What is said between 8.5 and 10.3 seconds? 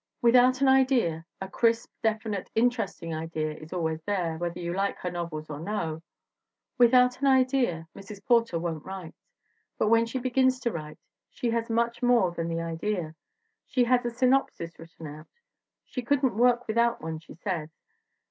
won't write. But when she